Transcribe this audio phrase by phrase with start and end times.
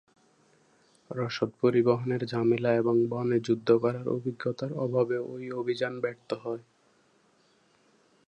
[1.11, 6.63] রসদ পরিবহনে ঝামেলা এবং বনে যুদ্ধ করার অভিজ্ঞতার অভাবে ঐ অভিযান ব্যর্থ হয়।